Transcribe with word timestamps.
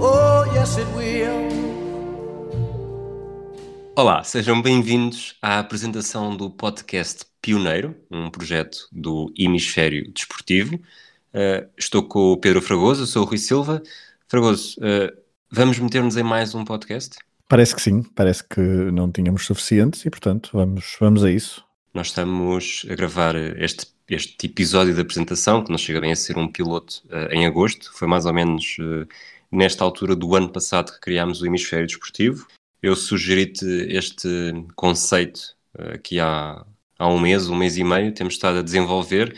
Oh, 0.00 0.44
yes, 0.54 0.78
it 0.78 0.86
will. 0.96 1.48
Olá, 3.96 4.22
sejam 4.22 4.62
bem-vindos 4.62 5.34
à 5.42 5.58
apresentação 5.58 6.36
do 6.36 6.48
podcast 6.48 7.24
Pioneiro, 7.42 7.96
um 8.08 8.30
projeto 8.30 8.86
do 8.92 9.32
Hemisfério 9.36 10.08
Desportivo. 10.12 10.76
Uh, 10.76 11.68
estou 11.76 12.04
com 12.04 12.30
o 12.30 12.36
Pedro 12.36 12.62
Fragoso, 12.62 13.02
eu 13.02 13.06
sou 13.08 13.24
o 13.24 13.26
Rui 13.26 13.38
Silva. 13.38 13.82
Fragoso, 14.28 14.78
uh, 14.78 15.12
vamos 15.50 15.80
meter-nos 15.80 16.16
em 16.16 16.22
mais 16.22 16.54
um 16.54 16.64
podcast? 16.64 17.16
Parece 17.48 17.74
que 17.74 17.82
sim, 17.82 18.04
parece 18.04 18.44
que 18.44 18.60
não 18.60 19.10
tínhamos 19.10 19.46
suficientes 19.46 20.06
e, 20.06 20.10
portanto, 20.10 20.50
vamos, 20.52 20.96
vamos 21.00 21.24
a 21.24 21.30
isso. 21.32 21.64
Nós 21.92 22.06
estamos 22.06 22.86
a 22.88 22.94
gravar 22.94 23.34
este, 23.34 23.88
este 24.08 24.46
episódio 24.46 24.94
de 24.94 25.00
apresentação, 25.00 25.64
que 25.64 25.70
não 25.72 25.78
chega 25.78 26.00
bem 26.00 26.12
a 26.12 26.16
ser 26.16 26.38
um 26.38 26.46
piloto, 26.46 27.02
uh, 27.06 27.34
em 27.34 27.46
agosto. 27.46 27.90
Foi 27.92 28.06
mais 28.06 28.26
ou 28.26 28.32
menos 28.32 28.76
nesta 29.50 29.84
altura 29.84 30.14
do 30.14 30.34
ano 30.34 30.50
passado 30.50 30.92
que 30.92 31.00
criámos 31.00 31.40
o 31.40 31.46
Hemisfério 31.46 31.86
Desportivo. 31.86 32.46
Eu 32.82 32.94
sugeri-te 32.94 33.66
este 33.88 34.28
conceito 34.76 35.56
aqui 35.78 36.20
há, 36.20 36.64
há 36.98 37.08
um 37.08 37.18
mês, 37.18 37.48
um 37.48 37.56
mês 37.56 37.76
e 37.76 37.84
meio, 37.84 38.12
temos 38.12 38.34
estado 38.34 38.58
a 38.58 38.62
desenvolver. 38.62 39.36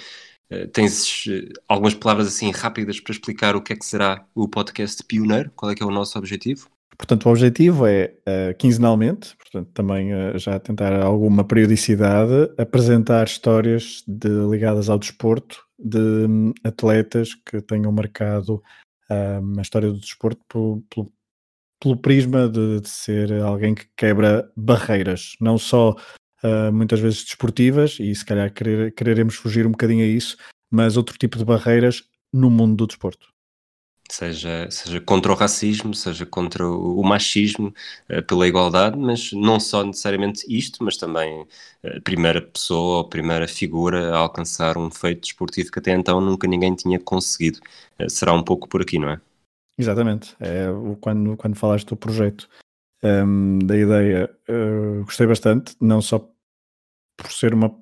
Uh, 0.53 0.67
tens 0.69 1.27
uh, 1.27 1.49
algumas 1.69 1.95
palavras 1.95 2.27
assim 2.27 2.51
rápidas 2.51 2.99
para 2.99 3.12
explicar 3.12 3.55
o 3.55 3.62
que 3.62 3.73
é 3.73 3.77
que 3.77 3.87
será 3.87 4.25
o 4.34 4.49
podcast 4.49 5.03
Pioneiro? 5.05 5.51
Qual 5.55 5.71
é 5.71 5.75
que 5.75 5.83
é 5.83 5.87
o 5.87 5.91
nosso 5.91 6.19
objetivo? 6.19 6.69
Portanto, 6.99 7.27
o 7.27 7.31
objetivo 7.31 7.87
é, 7.87 8.15
uh, 8.29 8.55
quinzenalmente, 8.59 9.37
portanto, 9.37 9.71
também 9.73 10.11
já 10.39 10.59
tentar 10.59 10.93
alguma 11.01 11.45
periodicidade, 11.45 12.53
apresentar 12.59 13.27
histórias 13.27 14.03
de, 14.06 14.29
ligadas 14.51 14.91
ao 14.91 14.99
desporto 14.99 15.65
de 15.79 15.99
um, 15.99 16.53
atletas 16.62 17.34
que 17.34 17.62
tenham 17.62 17.91
marcado 17.91 18.62
a 19.11 19.62
história 19.62 19.91
do 19.91 19.98
desporto 19.98 20.41
pelo, 20.48 20.83
pelo, 20.89 21.12
pelo 21.80 21.97
prisma 21.97 22.48
de, 22.48 22.80
de, 22.80 22.89
ser 22.89 23.33
alguém 23.42 23.75
que 23.75 23.86
quebra 23.97 24.50
barreiras, 24.56 25.34
não 25.41 25.58
só 25.58 25.97
uh, 26.42 26.72
muitas 26.72 27.00
vezes 27.00 27.25
desportivas, 27.25 27.98
e 27.98 28.14
se 28.14 28.25
calhar 28.25 28.53
querer, 28.53 28.92
quereremos 28.94 29.34
fugir 29.34 29.66
um 29.66 29.72
bocadinho 29.72 30.05
a 30.05 30.08
isso, 30.08 30.36
mas 30.70 30.97
outro 30.97 31.19
tipo 31.19 31.36
de 31.36 31.44
barreiras 31.44 32.05
no 32.33 32.50
mundo 32.50 32.77
do 32.77 32.86
desporto. 32.86 33.28
Seja, 34.11 34.69
seja 34.70 35.00
contra 35.00 35.30
o 35.30 35.36
racismo, 35.36 35.94
seja 35.94 36.27
contra 36.27 36.66
o 36.66 37.00
machismo, 37.05 37.72
uh, 38.11 38.20
pela 38.27 38.48
igualdade, 38.48 38.98
mas 38.98 39.30
não 39.33 39.61
só 39.61 39.84
necessariamente 39.84 40.44
isto, 40.48 40.83
mas 40.83 40.97
também 40.97 41.47
a 41.84 41.98
uh, 41.98 42.00
primeira 42.03 42.42
pessoa 42.42 42.98
ou 42.98 43.08
primeira 43.08 43.47
figura 43.47 44.12
a 44.12 44.19
alcançar 44.19 44.77
um 44.77 44.91
feito 44.91 45.22
desportivo 45.22 45.70
que 45.70 45.78
até 45.78 45.92
então 45.92 46.20
nunca 46.20 46.48
ninguém 46.48 46.75
tinha 46.75 46.98
conseguido. 46.98 47.61
Uh, 48.00 48.11
será 48.11 48.33
um 48.33 48.42
pouco 48.42 48.69
por 48.69 48.83
aqui, 48.83 48.98
não 48.98 49.11
é? 49.11 49.20
Exatamente. 49.78 50.36
É, 50.41 50.66
quando, 51.00 51.36
quando 51.36 51.56
falaste 51.56 51.86
do 51.88 51.97
projeto 51.97 52.48
um, 53.03 53.58
da 53.61 53.77
ideia, 53.77 54.31
uh, 54.48 55.05
gostei 55.05 55.27
bastante, 55.27 55.75
não 55.81 56.03
só 56.03 56.28
por 57.16 57.31
ser 57.33 57.55
uma, 57.55 57.75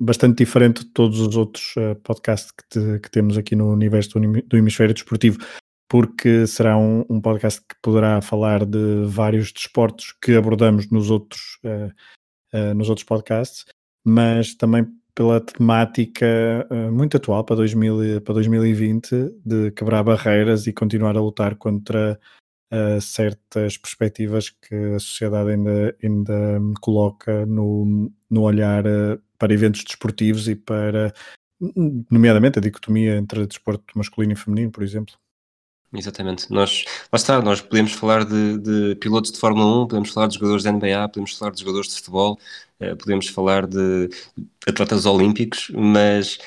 bastante 0.00 0.38
diferente 0.38 0.84
de 0.84 0.90
todos 0.90 1.20
os 1.20 1.36
outros 1.36 1.74
uh, 1.76 1.94
podcasts 2.02 2.50
que, 2.50 2.64
te, 2.68 3.00
que, 3.00 3.10
temos 3.10 3.38
aqui 3.38 3.54
no 3.54 3.72
universo 3.72 4.18
do, 4.18 4.42
do 4.42 4.56
hemisfério 4.56 4.94
desportivo, 4.94 5.38
porque 5.88 6.46
será 6.46 6.76
um, 6.76 7.04
um, 7.08 7.20
podcast 7.20 7.60
que 7.60 7.76
poderá 7.82 8.20
falar 8.20 8.64
de 8.64 9.04
vários 9.06 9.52
desportos 9.52 10.14
que 10.20 10.34
abordamos 10.34 10.90
nos 10.90 11.10
outros, 11.10 11.58
uh, 11.64 12.74
nos 12.74 12.88
outros 12.88 13.04
podcasts, 13.04 13.64
mas 14.04 14.54
também 14.54 14.86
pela 15.14 15.40
temática 15.40 16.26
muito 16.92 17.16
atual 17.16 17.42
para, 17.42 17.56
2000, 17.56 18.20
para 18.20 18.34
2020 18.34 19.32
de 19.44 19.70
quebrar 19.70 20.02
barreiras 20.02 20.66
e 20.66 20.74
continuar 20.74 21.16
a 21.16 21.20
lutar 21.20 21.56
contra 21.56 22.20
uh, 22.72 23.00
certas 23.00 23.76
perspectivas 23.76 24.50
que 24.50 24.74
a 24.74 24.98
sociedade 24.98 25.50
ainda, 25.50 25.96
ainda 26.02 26.60
coloca 26.80 27.46
no, 27.46 28.12
no 28.30 28.42
olhar 28.42 28.86
uh, 28.86 29.20
para 29.38 29.54
eventos 29.54 29.84
desportivos 29.84 30.48
e 30.48 30.56
para, 30.56 31.12
nomeadamente, 32.10 32.58
a 32.58 32.62
dicotomia 32.62 33.16
entre 33.16 33.46
desporto 33.46 33.96
masculino 33.96 34.32
e 34.32 34.36
feminino, 34.36 34.70
por 34.70 34.82
exemplo. 34.82 35.14
Exatamente. 35.98 36.50
Nós, 36.50 36.84
lá 37.12 37.16
está, 37.16 37.40
nós 37.40 37.60
podemos 37.60 37.92
falar 37.92 38.24
de, 38.24 38.58
de, 38.58 38.94
pilotos 38.96 39.32
de 39.32 39.38
Fórmula 39.38 39.84
1, 39.84 39.88
podemos 39.88 40.10
falar 40.10 40.26
de 40.28 40.34
jogadores 40.34 40.62
da 40.64 40.72
NBA, 40.72 41.08
podemos 41.08 41.32
falar 41.36 41.52
de 41.52 41.60
jogadores 41.60 41.88
de 41.88 41.94
futebol, 41.96 42.38
uh, 42.80 42.96
podemos 42.96 43.28
falar 43.28 43.66
de 43.66 44.08
atletas 44.66 45.06
olímpicos, 45.06 45.70
mas 45.74 46.38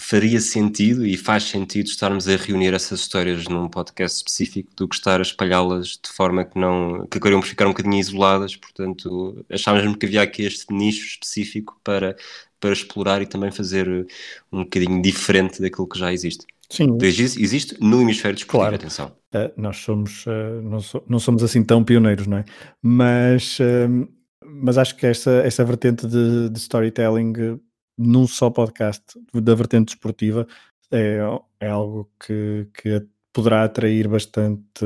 faria 0.00 0.40
sentido 0.40 1.06
e 1.06 1.16
faz 1.16 1.44
sentido 1.44 1.86
estarmos 1.86 2.26
a 2.28 2.36
reunir 2.36 2.72
essas 2.74 3.00
histórias 3.00 3.46
num 3.46 3.68
podcast 3.68 4.18
específico 4.18 4.70
do 4.76 4.88
que 4.88 4.94
estar 4.94 5.20
a 5.20 5.22
espalhá-las 5.22 5.98
de 6.02 6.10
forma 6.10 6.44
que 6.44 6.58
não 6.58 7.06
que 7.06 7.20
queriam 7.20 7.42
ficar 7.42 7.66
um 7.66 7.70
bocadinho 7.70 7.98
isoladas, 8.00 8.56
portanto 8.56 9.44
achávamos 9.50 9.96
que 9.96 10.06
havia 10.06 10.22
aqui 10.22 10.42
este 10.42 10.72
nicho 10.72 11.06
específico 11.06 11.78
para, 11.84 12.16
para 12.58 12.72
explorar 12.72 13.20
e 13.22 13.26
também 13.26 13.50
fazer 13.50 14.06
um 14.52 14.64
bocadinho 14.64 15.02
diferente 15.02 15.60
daquilo 15.60 15.88
que 15.88 15.98
já 15.98 16.12
existe. 16.12 16.46
Sim. 16.70 16.96
Existe 17.02 17.76
no 17.80 18.00
hemisfério 18.00 18.36
desportivo, 18.36 18.60
claro. 18.60 18.76
atenção. 18.76 19.12
Uh, 19.34 19.52
nós 19.56 19.76
somos, 19.78 20.24
uh, 20.26 20.62
não, 20.62 20.80
so, 20.80 21.02
não, 21.08 21.18
somos 21.18 21.42
assim 21.42 21.64
tão 21.64 21.82
pioneiros, 21.82 22.26
não 22.26 22.38
é? 22.38 22.44
Mas, 22.80 23.58
uh, 23.58 24.08
mas 24.44 24.78
acho 24.78 24.96
que 24.96 25.06
esta, 25.06 25.30
esta 25.44 25.64
vertente 25.64 26.06
de, 26.06 26.48
de 26.48 26.58
storytelling 26.58 27.60
num 27.98 28.26
só 28.26 28.48
podcast 28.50 29.02
da 29.34 29.54
vertente 29.54 29.86
desportiva 29.86 30.46
é, 30.92 31.18
é 31.60 31.68
algo 31.68 32.10
que, 32.24 32.66
que 32.72 33.06
poderá 33.32 33.64
atrair 33.64 34.08
bastante, 34.08 34.84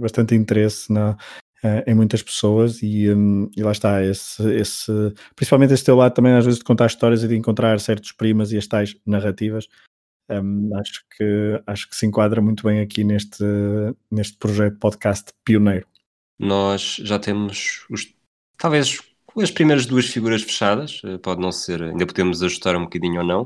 bastante 0.00 0.34
interesse 0.34 0.92
na, 0.92 1.16
eh, 1.62 1.84
em 1.88 1.94
muitas 1.94 2.22
pessoas 2.22 2.82
e, 2.82 3.10
um, 3.10 3.50
e 3.54 3.62
lá 3.62 3.72
está, 3.72 4.02
esse, 4.02 4.42
esse, 4.54 4.92
principalmente 5.36 5.74
esse 5.74 5.84
teu 5.84 5.94
lado 5.94 6.14
também 6.14 6.32
às 6.32 6.44
vezes 6.44 6.58
de 6.58 6.64
contar 6.64 6.86
histórias 6.86 7.22
e 7.22 7.28
de 7.28 7.36
encontrar 7.36 7.78
certos 7.80 8.12
primas 8.12 8.52
e 8.52 8.56
as 8.56 8.66
tais 8.66 8.96
narrativas 9.06 9.66
um, 10.30 10.76
acho, 10.78 11.04
que, 11.16 11.62
acho 11.66 11.88
que 11.88 11.96
se 11.96 12.06
enquadra 12.06 12.40
muito 12.40 12.62
bem 12.64 12.80
aqui 12.80 13.04
neste, 13.04 13.44
neste 14.10 14.36
projeto 14.38 14.78
podcast 14.78 15.32
pioneiro. 15.44 15.86
Nós 16.38 16.96
já 17.02 17.18
temos 17.18 17.84
os, 17.90 18.14
talvez 18.56 18.98
as 19.36 19.50
primeiras 19.50 19.86
duas 19.86 20.06
figuras 20.06 20.42
fechadas, 20.42 21.00
eh, 21.04 21.18
pode 21.18 21.40
não 21.40 21.52
ser, 21.52 21.82
ainda 21.82 22.06
podemos 22.06 22.42
ajustar 22.42 22.76
um 22.76 22.84
bocadinho 22.84 23.20
ou 23.20 23.26
não. 23.26 23.42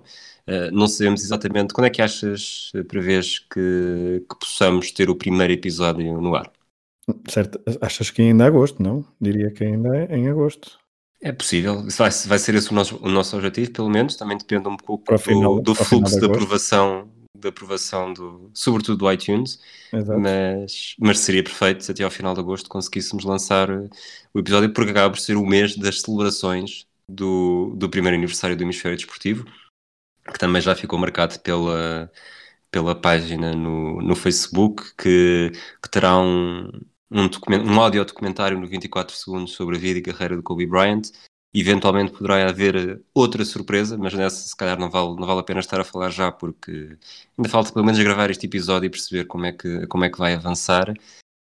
Uh, 0.47 0.71
não 0.72 0.87
sabemos 0.87 1.25
exatamente 1.25 1.72
quando 1.72 1.87
é 1.87 1.91
que 1.91 2.03
achas, 2.03 2.71
eh, 2.75 2.83
prevês 2.83 3.39
que, 3.39 4.25
que 4.28 4.39
possamos 4.39 4.93
ter 4.93 5.09
o 5.09 5.16
primeiro 5.16 5.53
episódio 5.53 6.21
no 6.21 6.34
ar? 6.34 6.53
Certo, 7.28 7.61
achas 7.81 8.11
que 8.11 8.22
ainda 8.22 8.45
é 8.45 8.47
agosto, 8.47 8.83
não? 8.83 9.05
Diria 9.21 9.51
que 9.51 9.65
ainda 9.65 9.97
é 9.97 10.16
em 10.16 10.28
agosto. 10.28 10.78
É 11.27 11.33
possível, 11.33 11.87
vai, 11.97 12.11
vai 12.11 12.39
ser 12.39 12.55
esse 12.55 12.71
o 12.71 12.75
nosso, 12.75 13.03
o 13.03 13.09
nosso 13.09 13.35
objetivo, 13.35 13.71
pelo 13.73 13.89
menos, 13.89 14.15
também 14.15 14.37
depende 14.37 14.69
um 14.69 14.77
pouco 14.77 15.11
do, 15.11 15.19
final, 15.19 15.59
do 15.59 15.75
fluxo 15.75 16.21
de 16.21 16.27
aprovação 16.27 17.09
de 17.35 17.49
aprovação 17.49 18.12
do, 18.12 18.51
sobretudo 18.53 18.99
do 18.99 19.11
iTunes, 19.11 19.59
mas, 19.93 20.95
mas 20.99 21.19
seria 21.21 21.43
perfeito 21.43 21.83
se 21.83 21.91
até 21.91 22.05
ao 22.05 22.11
final 22.11 22.34
de 22.34 22.41
agosto 22.41 22.69
conseguíssemos 22.69 23.25
lançar 23.25 23.71
o 23.71 24.39
episódio, 24.39 24.72
porque 24.72 24.91
acaba 24.91 25.15
por 25.15 25.19
ser 25.19 25.37
o 25.37 25.47
mês 25.47 25.77
das 25.77 26.03
celebrações 26.03 26.87
do, 27.09 27.75
do 27.75 27.89
primeiro 27.89 28.16
aniversário 28.16 28.54
do 28.54 28.63
Hemisfério 28.63 28.97
Desportivo, 28.97 29.47
que 30.31 30.39
também 30.39 30.60
já 30.60 30.75
ficou 30.75 30.98
marcado 30.98 31.41
pela, 31.41 32.10
pela 32.71 32.95
página 32.95 33.54
no, 33.54 34.01
no 34.01 34.15
Facebook, 34.15 34.95
que, 34.97 35.53
que 35.83 35.91
terá 35.91 36.19
um, 36.19 36.71
um, 37.15 37.25
um 37.25 38.05
documentário 38.05 38.59
no 38.59 38.66
24 38.66 39.15
segundos 39.15 39.53
sobre 39.53 39.77
a 39.77 39.78
vida 39.78 39.99
e 39.99 40.03
carreira 40.03 40.37
de 40.37 40.43
Kobe 40.43 40.66
Bryant 40.66 41.11
Eventualmente 41.57 42.11
poderá 42.13 42.49
haver 42.49 43.01
outra 43.15 43.45
surpresa, 43.45 43.97
mas 43.97 44.13
nessa 44.13 44.49
se 44.49 44.57
calhar 44.57 44.77
não 44.77 44.91
vale, 44.91 45.15
não 45.15 45.25
vale 45.25 45.39
a 45.39 45.43
pena 45.45 45.61
estar 45.61 45.81
a 45.81 45.84
falar 45.84 46.11
já, 46.11 46.33
porque 46.33 46.99
ainda 47.39 47.49
falta 47.49 47.72
pelo 47.72 47.84
menos 47.84 48.01
gravar 48.01 48.28
este 48.28 48.47
episódio 48.47 48.89
e 48.89 48.91
perceber 48.91 49.27
como 49.27 49.47
é 49.47 49.53
que, 49.53 49.87
como 49.87 50.05
é 50.05 50.11
que 50.11 50.19
vai 50.19 50.34
avançar. 50.34 50.93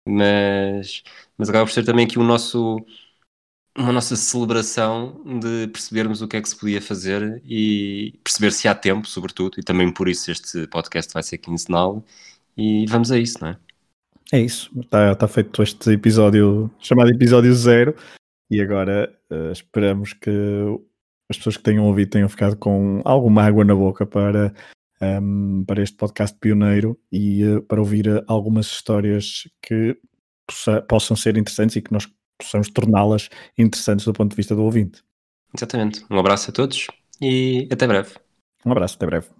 Mas, 0.08 1.04
mas 1.38 1.48
acaba 1.48 1.64
por 1.64 1.72
ser 1.72 1.84
também 1.84 2.06
aqui 2.06 2.18
o 2.18 2.24
nosso, 2.24 2.84
uma 3.78 3.92
nossa 3.92 4.16
celebração 4.16 5.22
de 5.40 5.68
percebermos 5.68 6.22
o 6.22 6.28
que 6.28 6.36
é 6.38 6.42
que 6.42 6.48
se 6.48 6.56
podia 6.56 6.82
fazer 6.82 7.40
e 7.44 8.18
perceber 8.24 8.52
se 8.52 8.66
há 8.68 8.74
tempo, 8.74 9.06
sobretudo, 9.08 9.60
e 9.60 9.62
também 9.62 9.92
por 9.92 10.08
isso 10.08 10.30
este 10.30 10.66
podcast 10.68 11.12
vai 11.14 11.22
ser 11.22 11.38
quinzenal. 11.38 12.04
E 12.56 12.86
vamos 12.86 13.12
a 13.12 13.18
isso, 13.18 13.38
não 13.40 13.50
é? 13.50 13.58
É 14.32 14.40
isso, 14.40 14.70
está 14.80 15.14
tá 15.14 15.26
feito 15.26 15.62
este 15.62 15.90
episódio 15.90 16.70
chamado 16.78 17.10
episódio 17.10 17.52
zero 17.52 17.96
e 18.48 18.60
agora 18.60 19.12
uh, 19.30 19.50
esperamos 19.50 20.12
que 20.12 20.30
as 21.28 21.36
pessoas 21.36 21.56
que 21.56 21.62
tenham 21.62 21.86
ouvido 21.86 22.10
tenham 22.10 22.28
ficado 22.28 22.56
com 22.56 23.00
alguma 23.04 23.42
água 23.42 23.64
na 23.64 23.74
boca 23.74 24.06
para, 24.06 24.52
um, 25.00 25.04
ehm, 25.04 25.64
para 25.64 25.82
este 25.82 25.96
podcast 25.96 26.36
pioneiro 26.38 26.96
e 27.10 27.44
uh, 27.44 27.62
para 27.62 27.80
ouvir 27.80 28.08
uh, 28.08 28.22
algumas 28.28 28.66
histórias 28.66 29.48
que 29.62 29.96
possa, 30.46 30.82
possam 30.82 31.16
ser 31.16 31.36
interessantes 31.36 31.76
e 31.76 31.82
que 31.82 31.92
nós 31.92 32.08
possamos 32.38 32.70
torná-las 32.70 33.28
interessantes 33.58 34.04
do 34.04 34.12
ponto 34.12 34.30
de 34.30 34.36
vista 34.36 34.54
do 34.54 34.62
ouvinte. 34.62 35.02
Exatamente. 35.56 36.04
Um 36.10 36.18
abraço 36.18 36.50
a 36.50 36.54
todos 36.54 36.86
e 37.20 37.68
até 37.70 37.86
breve. 37.86 38.14
Um 38.64 38.72
abraço, 38.72 38.96
até 38.96 39.06
breve. 39.06 39.39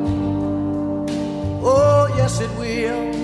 yes 2.31 2.39
it 2.39 2.57
will. 2.57 3.20